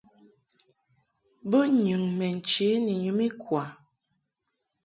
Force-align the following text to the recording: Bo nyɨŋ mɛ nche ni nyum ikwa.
Bo 1.49 1.59
nyɨŋ 1.83 2.03
mɛ 2.17 2.27
nche 2.35 2.67
ni 2.83 2.93
nyum 3.03 3.19
ikwa. 3.27 3.63